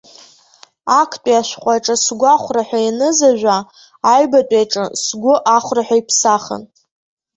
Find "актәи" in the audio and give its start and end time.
0.99-1.39